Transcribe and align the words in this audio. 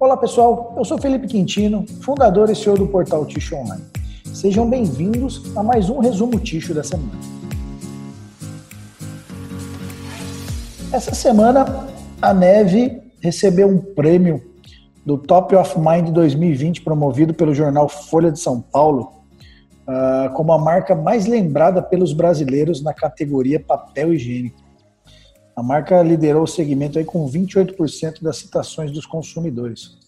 Olá 0.00 0.16
pessoal, 0.16 0.72
eu 0.78 0.82
sou 0.82 0.96
Felipe 0.96 1.26
Quintino, 1.26 1.84
fundador 2.00 2.48
e 2.48 2.56
CEO 2.56 2.74
do 2.74 2.86
portal 2.86 3.26
Ticho 3.26 3.54
Online. 3.54 3.84
Sejam 4.32 4.66
bem-vindos 4.66 5.54
a 5.54 5.62
mais 5.62 5.90
um 5.90 5.98
resumo 5.98 6.40
Ticho 6.40 6.72
da 6.72 6.82
semana. 6.82 7.10
Essa 10.90 11.14
semana 11.14 11.86
a 12.22 12.32
Neve 12.32 12.98
recebeu 13.20 13.68
um 13.68 13.76
prêmio 13.76 14.42
do 15.04 15.18
Top 15.18 15.54
of 15.54 15.78
Mind 15.78 16.08
2020 16.14 16.80
promovido 16.80 17.34
pelo 17.34 17.52
jornal 17.52 17.86
Folha 17.86 18.32
de 18.32 18.40
São 18.40 18.58
Paulo 18.58 19.12
uh, 19.86 20.32
como 20.32 20.50
a 20.54 20.58
marca 20.58 20.94
mais 20.94 21.26
lembrada 21.26 21.82
pelos 21.82 22.14
brasileiros 22.14 22.82
na 22.82 22.94
categoria 22.94 23.60
papel 23.60 24.14
higiênico. 24.14 24.69
A 25.60 25.62
marca 25.62 26.02
liderou 26.02 26.44
o 26.44 26.46
segmento 26.46 26.98
aí 26.98 27.04
com 27.04 27.30
28% 27.30 28.22
das 28.22 28.38
citações 28.38 28.90
dos 28.90 29.04
consumidores. 29.04 29.98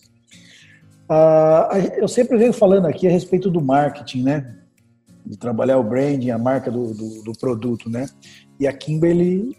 Uh, 1.11 1.77
eu 1.99 2.09
sempre 2.09 2.39
venho 2.39 2.55
falando 2.55 2.87
aqui 2.87 3.07
a 3.07 3.11
respeito 3.11 3.51
do 3.51 3.61
marketing, 3.61 4.23
né? 4.23 4.61
De 5.27 5.37
trabalhar 5.37 5.77
o 5.77 5.85
branding, 5.85 6.31
a 6.31 6.39
marca 6.39 6.71
do, 6.71 6.95
do, 6.95 7.23
do 7.23 7.33
produto, 7.39 7.91
né? 7.91 8.09
E 8.59 8.67
a 8.67 8.73
Kimberly 8.73 9.55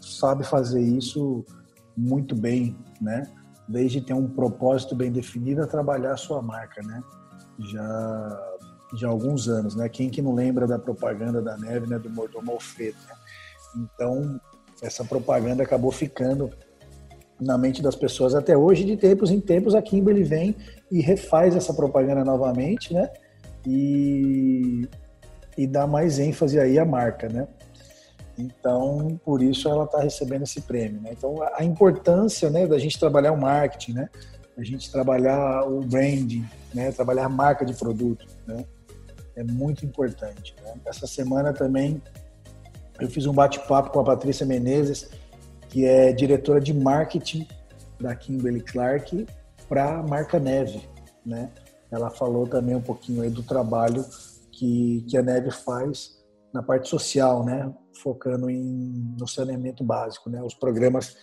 sabe 0.00 0.42
fazer 0.42 0.82
isso 0.82 1.44
muito 1.96 2.34
bem, 2.34 2.76
né? 3.00 3.22
Desde 3.68 4.00
ter 4.00 4.14
um 4.14 4.26
propósito 4.26 4.96
bem 4.96 5.12
definido 5.12 5.62
a 5.62 5.68
trabalhar 5.68 6.14
a 6.14 6.16
sua 6.16 6.42
marca, 6.42 6.82
né? 6.82 7.00
Já, 7.60 8.56
já 8.96 9.06
há 9.06 9.10
alguns 9.12 9.46
anos, 9.46 9.76
né? 9.76 9.88
Quem 9.88 10.10
que 10.10 10.20
não 10.20 10.34
lembra 10.34 10.66
da 10.66 10.80
propaganda 10.80 11.40
da 11.40 11.56
neve, 11.56 11.86
né? 11.86 11.96
Do 11.96 12.10
mordomo 12.10 12.50
Alfredo, 12.50 12.98
né? 13.06 13.14
Então, 13.76 14.40
essa 14.82 15.04
propaganda 15.04 15.62
acabou 15.62 15.90
ficando 15.90 16.50
na 17.40 17.56
mente 17.56 17.82
das 17.82 17.94
pessoas 17.94 18.34
até 18.34 18.56
hoje. 18.56 18.84
De 18.84 18.96
tempos 18.96 19.30
em 19.30 19.40
tempos, 19.40 19.74
a 19.74 19.82
Kimberly 19.82 20.22
vem 20.22 20.56
e 20.90 21.00
refaz 21.00 21.54
essa 21.54 21.72
propaganda 21.72 22.24
novamente, 22.24 22.92
né? 22.92 23.10
E, 23.66 24.88
e 25.56 25.66
dá 25.66 25.86
mais 25.86 26.18
ênfase 26.18 26.58
aí 26.58 26.78
à 26.78 26.84
marca, 26.84 27.28
né? 27.28 27.46
Então, 28.36 29.20
por 29.24 29.42
isso 29.42 29.68
ela 29.68 29.84
está 29.84 30.00
recebendo 30.00 30.42
esse 30.42 30.60
prêmio. 30.60 31.00
Né? 31.00 31.10
Então, 31.12 31.36
a 31.54 31.64
importância 31.64 32.48
né, 32.48 32.68
da 32.68 32.78
gente 32.78 32.98
trabalhar 32.98 33.32
o 33.32 33.40
marketing, 33.40 33.94
né? 33.94 34.08
A 34.56 34.62
gente 34.62 34.90
trabalhar 34.90 35.64
o 35.64 35.80
branding, 35.80 36.44
né? 36.72 36.92
Trabalhar 36.92 37.26
a 37.26 37.28
marca 37.28 37.64
de 37.64 37.74
produto, 37.74 38.26
né? 38.46 38.64
É 39.34 39.42
muito 39.42 39.84
importante. 39.84 40.54
Né? 40.64 40.74
Essa 40.86 41.06
semana 41.06 41.52
também 41.52 42.00
eu 43.00 43.08
fiz 43.08 43.26
um 43.26 43.32
bate-papo 43.32 43.90
com 43.90 44.00
a 44.00 44.04
Patrícia 44.04 44.44
Menezes, 44.44 45.08
que 45.68 45.84
é 45.84 46.12
diretora 46.12 46.60
de 46.60 46.74
marketing 46.74 47.46
da 48.00 48.14
Kimberly 48.14 48.60
Clark 48.60 49.26
para 49.68 49.98
a 49.98 50.02
marca 50.02 50.38
Neve, 50.38 50.88
né? 51.24 51.50
Ela 51.90 52.10
falou 52.10 52.46
também 52.46 52.74
um 52.74 52.80
pouquinho 52.80 53.22
aí 53.22 53.30
do 53.30 53.42
trabalho 53.42 54.04
que, 54.50 55.04
que 55.08 55.16
a 55.16 55.22
Neve 55.22 55.50
faz 55.50 56.18
na 56.52 56.62
parte 56.62 56.88
social, 56.88 57.44
né? 57.44 57.72
Focando 58.02 58.50
em, 58.50 59.14
no 59.18 59.26
saneamento 59.26 59.84
básico, 59.84 60.28
né? 60.28 60.42
Os 60.42 60.54
programas 60.54 61.16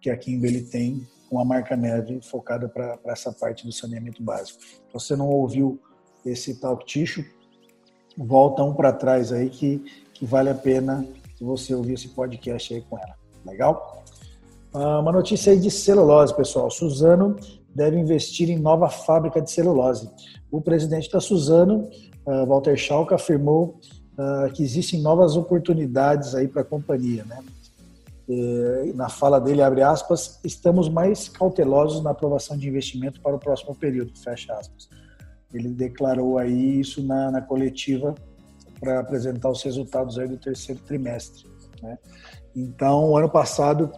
que 0.00 0.10
a 0.10 0.16
Kimberly 0.16 0.62
tem 0.62 1.06
com 1.28 1.40
a 1.40 1.44
marca 1.44 1.76
Neve 1.76 2.20
focada 2.22 2.68
para 2.68 2.98
essa 3.06 3.32
parte 3.32 3.66
do 3.66 3.72
saneamento 3.72 4.22
básico. 4.22 4.60
Se 4.62 4.80
você 4.92 5.16
não 5.16 5.28
ouviu 5.28 5.80
esse 6.24 6.60
Talk 6.60 6.84
Tissue, 6.84 7.24
volta 8.16 8.62
um 8.62 8.74
para 8.74 8.92
trás 8.92 9.32
aí 9.32 9.50
que 9.50 9.84
que 10.18 10.26
vale 10.26 10.50
a 10.50 10.54
pena 10.54 11.06
você 11.40 11.72
ouvir 11.72 11.94
esse 11.94 12.08
podcast 12.08 12.74
aí 12.74 12.82
com 12.82 12.98
ela. 12.98 13.14
Legal? 13.46 14.04
Ah, 14.74 14.98
uma 14.98 15.12
notícia 15.12 15.52
aí 15.52 15.60
de 15.60 15.70
celulose, 15.70 16.34
pessoal. 16.34 16.68
Suzano 16.70 17.36
deve 17.72 17.96
investir 17.96 18.50
em 18.50 18.58
nova 18.58 18.88
fábrica 18.88 19.40
de 19.40 19.50
celulose. 19.50 20.10
O 20.50 20.60
presidente 20.60 21.08
da 21.10 21.20
Suzano, 21.20 21.88
ah, 22.26 22.44
Walter 22.44 22.76
Schalke, 22.76 23.14
afirmou 23.14 23.78
ah, 24.18 24.50
que 24.52 24.62
existem 24.62 25.00
novas 25.00 25.36
oportunidades 25.36 26.34
aí 26.34 26.48
para 26.48 26.62
a 26.62 26.64
companhia, 26.64 27.24
né? 27.24 27.38
na 28.94 29.08
fala 29.08 29.40
dele, 29.40 29.62
abre 29.62 29.80
aspas, 29.80 30.38
estamos 30.44 30.86
mais 30.86 31.30
cautelosos 31.30 32.02
na 32.02 32.10
aprovação 32.10 32.58
de 32.58 32.68
investimento 32.68 33.22
para 33.22 33.34
o 33.34 33.38
próximo 33.38 33.74
período, 33.74 34.12
fecha 34.18 34.52
aspas. 34.52 34.90
Ele 35.50 35.70
declarou 35.70 36.36
aí 36.36 36.78
isso 36.78 37.02
na, 37.02 37.30
na 37.30 37.40
coletiva 37.40 38.14
para 38.80 39.00
apresentar 39.00 39.50
os 39.50 39.62
resultados 39.62 40.18
aí 40.18 40.28
do 40.28 40.36
terceiro 40.36 40.80
trimestre. 40.82 41.46
Né? 41.82 41.98
Então, 42.54 43.16
ano 43.16 43.28
passado, 43.28 43.92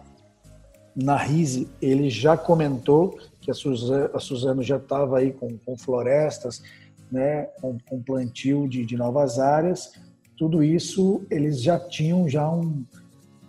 na 0.95 1.15
RISE, 1.15 1.67
ele 1.81 2.09
já 2.09 2.35
comentou 2.35 3.17
que 3.39 3.49
a 3.49 3.53
Suzano, 3.53 4.09
a 4.13 4.19
Suzano 4.19 4.63
já 4.63 4.77
estava 4.77 5.17
aí 5.17 5.31
com, 5.31 5.57
com, 5.57 5.77
florestas, 5.77 6.61
né, 7.11 7.43
com, 7.59 7.77
com 7.89 8.01
plantio 8.01 8.67
de, 8.67 8.85
de, 8.85 8.95
novas 8.95 9.39
áreas. 9.39 9.93
Tudo 10.37 10.63
isso 10.63 11.25
eles 11.29 11.61
já 11.61 11.79
tinham 11.79 12.27
já 12.29 12.49
um, 12.49 12.85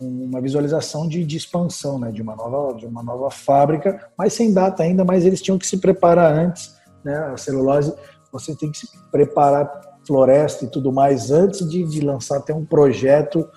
uma 0.01 0.41
visualização 0.41 1.07
de, 1.07 1.25
de, 1.25 1.37
expansão, 1.37 1.99
né, 1.99 2.11
de 2.11 2.23
uma 2.23 2.35
nova 2.35 2.79
de 2.79 2.87
uma 2.87 3.03
nova 3.03 3.31
fábrica, 3.31 4.11
mas 4.17 4.33
sem 4.33 4.53
data 4.53 4.83
ainda. 4.83 5.05
Mas 5.05 5.25
eles 5.25 5.43
tinham 5.43 5.59
que 5.59 5.67
se 5.67 5.79
preparar 5.79 6.33
antes, 6.33 6.75
né? 7.05 7.17
A 7.17 7.37
celulose 7.37 7.95
você 8.33 8.57
tem 8.57 8.71
que 8.71 8.79
se 8.79 8.89
preparar 9.11 9.92
floresta 10.07 10.65
e 10.65 10.69
tudo 10.69 10.93
mais 10.93 11.31
antes 11.31 11.69
de, 11.69 11.85
de 11.85 12.01
lançar 12.01 12.39
até 12.39 12.55
um 12.55 12.65
projeto 12.65 13.49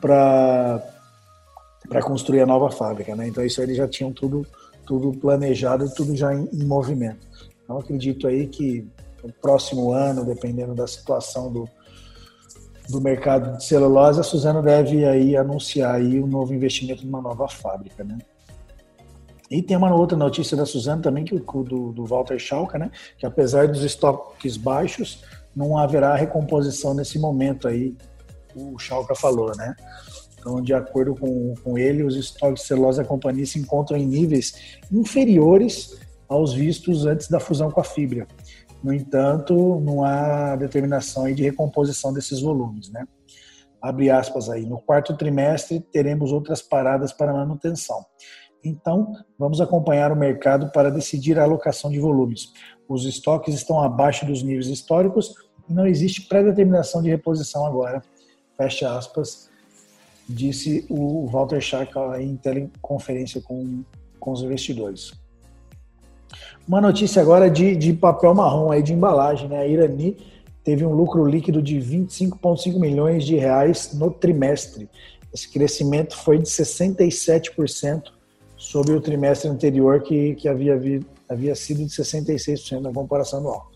para 0.00 0.82
para 1.88 2.00
construir 2.00 2.40
a 2.40 2.46
nova 2.46 2.70
fábrica, 2.70 3.14
né? 3.14 3.28
Então 3.28 3.44
isso 3.44 3.60
eles 3.60 3.76
já 3.76 3.86
tinham 3.86 4.12
tudo 4.12 4.46
tudo 4.86 5.12
planejado, 5.18 5.92
tudo 5.94 6.16
já 6.16 6.34
em, 6.34 6.48
em 6.52 6.64
movimento. 6.64 7.26
Então 7.64 7.78
acredito 7.78 8.26
aí 8.26 8.46
que 8.46 8.86
no 9.22 9.32
próximo 9.32 9.92
ano, 9.92 10.24
dependendo 10.24 10.74
da 10.74 10.86
situação 10.86 11.52
do, 11.52 11.68
do 12.88 13.00
mercado 13.00 13.56
de 13.56 13.64
celulose, 13.64 14.20
a 14.20 14.22
Suzano 14.22 14.62
deve 14.62 15.04
aí 15.04 15.36
anunciar 15.36 15.94
aí 15.94 16.20
um 16.20 16.26
novo 16.26 16.52
investimento 16.52 17.04
numa 17.04 17.20
nova 17.20 17.48
fábrica, 17.48 18.02
né? 18.02 18.18
E 19.50 19.62
tem 19.62 19.76
uma 19.76 19.94
outra 19.94 20.16
notícia 20.16 20.56
da 20.56 20.64
Suzano 20.64 21.02
também, 21.02 21.24
que 21.24 21.38
do, 21.38 21.92
do 21.92 22.04
Walter 22.06 22.38
Schalke, 22.38 22.78
né? 22.78 22.90
Que 23.18 23.26
apesar 23.26 23.68
dos 23.68 23.82
estoques 23.82 24.56
baixos, 24.56 25.22
não 25.54 25.76
haverá 25.76 26.14
recomposição 26.14 26.94
nesse 26.94 27.18
momento 27.18 27.68
aí, 27.68 27.94
o 28.54 28.78
Schalke 28.78 29.18
falou, 29.18 29.52
né? 29.56 29.74
Então, 30.38 30.60
de 30.60 30.74
acordo 30.74 31.14
com, 31.14 31.54
com 31.62 31.78
ele, 31.78 32.02
os 32.02 32.16
estoques 32.16 32.62
de 32.62 32.68
celulose 32.68 32.98
da 32.98 33.04
companhia 33.04 33.46
se 33.46 33.58
encontram 33.58 33.96
em 33.96 34.06
níveis 34.06 34.80
inferiores 34.90 36.00
aos 36.28 36.52
vistos 36.52 37.06
antes 37.06 37.28
da 37.28 37.38
fusão 37.38 37.70
com 37.70 37.80
a 37.80 37.84
fibra. 37.84 38.26
No 38.82 38.92
entanto, 38.92 39.80
não 39.80 40.04
há 40.04 40.56
determinação 40.56 41.24
aí 41.24 41.34
de 41.34 41.44
recomposição 41.44 42.12
desses 42.12 42.40
volumes, 42.40 42.90
né? 42.90 43.06
Abre 43.80 44.10
aspas 44.10 44.48
aí. 44.48 44.66
No 44.66 44.80
quarto 44.80 45.16
trimestre 45.16 45.80
teremos 45.92 46.32
outras 46.32 46.60
paradas 46.60 47.12
para 47.12 47.32
manutenção. 47.32 48.04
Então, 48.64 49.16
vamos 49.38 49.60
acompanhar 49.60 50.12
o 50.12 50.16
mercado 50.16 50.70
para 50.70 50.90
decidir 50.90 51.38
a 51.38 51.42
alocação 51.42 51.90
de 51.90 51.98
volumes. 51.98 52.52
Os 52.88 53.04
estoques 53.04 53.54
estão 53.54 53.80
abaixo 53.80 54.24
dos 54.24 54.42
níveis 54.42 54.68
históricos 54.68 55.34
e 55.68 55.72
não 55.72 55.86
existe 55.86 56.22
pré-determinação 56.22 57.02
de 57.02 57.10
reposição 57.10 57.66
agora. 57.66 58.02
Fecha 58.56 58.96
aspas, 58.96 59.50
disse 60.28 60.86
o 60.88 61.26
Walter 61.26 61.60
Schack 61.60 61.92
em 62.20 62.36
teleconferência 62.36 63.40
com, 63.40 63.82
com 64.20 64.32
os 64.32 64.42
investidores. 64.42 65.12
Uma 66.66 66.80
notícia 66.80 67.20
agora 67.20 67.50
de, 67.50 67.74
de 67.74 67.92
papel 67.92 68.34
marrom, 68.34 68.70
aí 68.70 68.82
de 68.82 68.92
embalagem. 68.92 69.48
Né? 69.48 69.58
A 69.58 69.66
Irani 69.66 70.16
teve 70.62 70.86
um 70.86 70.94
lucro 70.94 71.26
líquido 71.26 71.60
de 71.60 71.78
25,5 71.78 72.78
milhões 72.78 73.24
de 73.24 73.34
reais 73.36 73.92
no 73.94 74.10
trimestre. 74.10 74.88
Esse 75.34 75.50
crescimento 75.50 76.16
foi 76.16 76.38
de 76.38 76.48
67% 76.48 78.21
sobre 78.62 78.92
o 78.92 79.00
trimestre 79.00 79.50
anterior, 79.50 80.00
que, 80.02 80.36
que 80.36 80.48
havia, 80.48 80.80
havia 81.28 81.54
sido 81.54 81.78
de 81.78 81.90
66% 81.90 82.80
na 82.80 82.92
comparação 82.92 83.40
anual. 83.40 83.68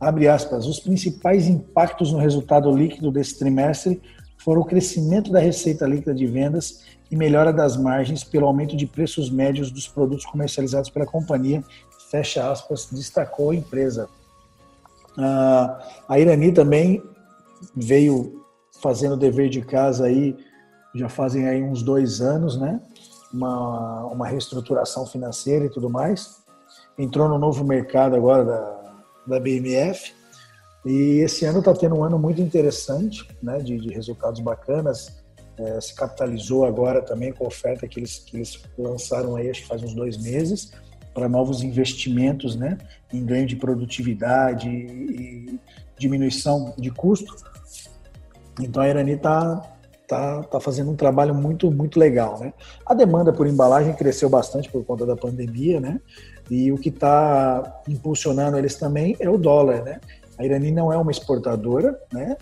Abre 0.00 0.28
aspas, 0.28 0.64
os 0.66 0.80
principais 0.80 1.46
impactos 1.46 2.10
no 2.10 2.18
resultado 2.18 2.74
líquido 2.74 3.12
desse 3.12 3.38
trimestre 3.38 4.00
foram 4.38 4.62
o 4.62 4.64
crescimento 4.64 5.30
da 5.30 5.38
receita 5.38 5.86
líquida 5.86 6.14
de 6.14 6.26
vendas 6.26 6.84
e 7.10 7.16
melhora 7.16 7.52
das 7.52 7.76
margens 7.76 8.24
pelo 8.24 8.46
aumento 8.46 8.74
de 8.74 8.86
preços 8.86 9.30
médios 9.30 9.70
dos 9.70 9.86
produtos 9.86 10.24
comercializados 10.24 10.88
pela 10.88 11.04
companhia, 11.04 11.62
fecha 12.10 12.50
aspas, 12.50 12.88
destacou 12.90 13.50
a 13.50 13.54
empresa. 13.54 14.08
Ah, 15.18 15.86
a 16.08 16.18
Irani 16.18 16.50
também 16.50 17.02
veio 17.76 18.42
fazendo 18.80 19.18
dever 19.18 19.50
de 19.50 19.60
casa 19.60 20.06
aí, 20.06 20.34
já 20.94 21.10
fazem 21.10 21.46
aí 21.46 21.62
uns 21.62 21.82
dois 21.82 22.22
anos, 22.22 22.58
né? 22.58 22.80
Uma, 23.32 24.04
uma 24.06 24.26
reestruturação 24.26 25.06
financeira 25.06 25.64
e 25.64 25.70
tudo 25.70 25.88
mais. 25.88 26.42
Entrou 26.98 27.28
no 27.28 27.38
novo 27.38 27.64
mercado 27.64 28.14
agora 28.14 28.44
da, 28.44 28.94
da 29.26 29.40
BMF. 29.40 30.12
E 30.84 31.20
esse 31.20 31.44
ano 31.44 31.60
está 31.60 31.72
tendo 31.72 31.94
um 31.94 32.04
ano 32.04 32.18
muito 32.18 32.40
interessante, 32.40 33.26
né, 33.42 33.58
de, 33.58 33.78
de 33.78 33.88
resultados 33.94 34.40
bacanas. 34.40 35.22
É, 35.56 35.80
se 35.80 35.94
capitalizou 35.94 36.64
agora 36.64 37.02
também 37.02 37.32
com 37.32 37.44
a 37.44 37.48
oferta 37.48 37.86
que 37.86 38.00
eles, 38.00 38.18
que 38.18 38.36
eles 38.36 38.60
lançaram 38.76 39.36
aí, 39.36 39.50
acho 39.50 39.62
que 39.62 39.68
faz 39.68 39.82
uns 39.82 39.94
dois 39.94 40.16
meses. 40.16 40.72
para 41.14 41.28
novos 41.28 41.62
investimentos, 41.62 42.56
né, 42.56 42.78
em 43.12 43.24
ganho 43.24 43.46
de 43.46 43.54
produtividade 43.54 44.68
e 44.68 45.60
diminuição 45.98 46.74
de 46.78 46.90
custo. 46.90 47.34
Então 48.60 48.82
a 48.82 48.88
Irani 48.88 49.12
está 49.12 49.71
tá, 50.12 50.42
tá 50.42 50.60
fazendo 50.60 50.90
um 50.90 50.96
trabalho 50.96 51.34
muito 51.34 51.70
muito 51.70 51.98
legal, 51.98 52.38
né? 52.38 52.52
A 52.84 52.92
demanda 52.92 53.32
por 53.32 53.46
embalagem 53.46 53.94
cresceu 53.94 54.28
bastante 54.28 54.70
por 54.70 54.84
conta 54.84 55.06
da 55.06 55.16
pandemia, 55.16 55.80
né? 55.80 56.00
E 56.50 56.70
o 56.70 56.76
que 56.76 56.90
está 56.90 57.82
impulsionando 57.88 58.58
eles 58.58 58.74
também 58.74 59.16
é 59.18 59.30
o 59.30 59.38
dólar, 59.38 59.82
né? 59.82 60.00
A 60.38 60.44
Irani 60.44 60.70
não 60.70 60.92
é 60.92 60.98
uma 60.98 61.10
exportadora, 61.10 61.98
né? 62.12 62.36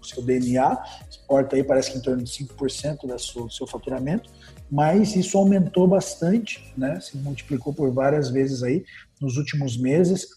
O 0.00 0.06
seu 0.06 0.22
DNA 0.22 0.78
exporta 1.10 1.56
aí 1.56 1.64
parece 1.64 1.90
que 1.90 1.98
em 1.98 2.00
torno 2.00 2.22
de 2.22 2.30
5% 2.30 3.06
do 3.06 3.18
seu, 3.18 3.46
do 3.46 3.52
seu 3.52 3.66
faturamento, 3.66 4.30
mas 4.70 5.16
isso 5.16 5.36
aumentou 5.36 5.88
bastante, 5.88 6.72
né? 6.76 7.00
Se 7.00 7.16
multiplicou 7.16 7.74
por 7.74 7.90
várias 7.90 8.30
vezes 8.30 8.62
aí 8.62 8.84
nos 9.20 9.36
últimos 9.36 9.76
meses 9.76 10.28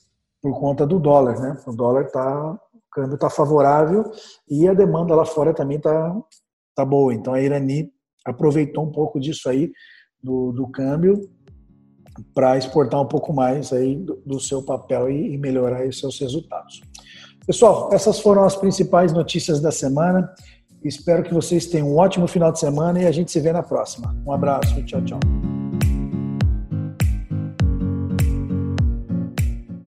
por 0.42 0.60
conta 0.60 0.88
do 0.88 0.98
dólar, 0.98 1.40
né? 1.40 1.58
O 1.68 1.72
dólar 1.72 2.06
tá, 2.10 2.54
o 2.54 2.82
câmbio 2.92 3.16
está 3.16 3.30
favorável 3.30 4.12
e 4.50 4.68
a 4.68 4.74
demanda 4.74 5.14
lá 5.14 5.26
fora 5.26 5.54
também 5.54 5.80
tá, 5.80 6.16
tá 6.78 6.86
boa. 6.86 7.14
Então 7.14 7.34
a 7.34 7.42
Irani 7.42 7.92
aproveitou 8.24 8.86
um 8.86 8.92
pouco 8.92 9.20
disso 9.20 9.50
aí 9.50 9.72
do, 10.22 10.52
do 10.52 10.68
câmbio 10.68 11.30
para 12.34 12.58
exportar 12.58 13.02
um 13.02 13.08
pouco 13.08 13.34
mais 13.34 13.74
aí 13.74 13.96
do, 13.96 14.22
do 14.26 14.40
seu 14.40 14.64
papel 14.64 15.10
e, 15.10 15.34
e 15.34 15.38
melhorar 15.38 15.92
seus 15.92 16.20
resultados. 16.20 16.82
Pessoal, 17.46 17.90
essas 17.92 18.20
foram 18.20 18.44
as 18.44 18.56
principais 18.56 19.14
notícias 19.14 19.60
da 19.60 19.72
semana. 19.72 20.30
Espero 20.84 21.24
que 21.24 21.34
vocês 21.34 21.66
tenham 21.66 21.90
um 21.90 21.98
ótimo 21.98 22.28
final 22.28 22.52
de 22.52 22.60
semana 22.60 23.02
e 23.02 23.08
a 23.08 23.12
gente 23.12 23.32
se 23.32 23.40
vê 23.40 23.52
na 23.52 23.64
próxima. 23.64 24.16
Um 24.26 24.32
abraço, 24.32 24.84
tchau, 24.84 25.02
tchau. 25.04 25.20